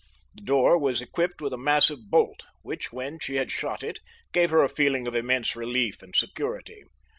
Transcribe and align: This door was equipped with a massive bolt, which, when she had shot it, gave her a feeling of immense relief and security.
This 0.33 0.45
door 0.45 0.79
was 0.79 0.99
equipped 0.99 1.41
with 1.41 1.53
a 1.53 1.59
massive 1.59 2.09
bolt, 2.09 2.45
which, 2.63 2.91
when 2.91 3.19
she 3.19 3.35
had 3.35 3.51
shot 3.51 3.83
it, 3.83 3.99
gave 4.33 4.49
her 4.49 4.63
a 4.63 4.67
feeling 4.67 5.05
of 5.05 5.13
immense 5.13 5.55
relief 5.55 6.01
and 6.01 6.15
security. 6.15 6.83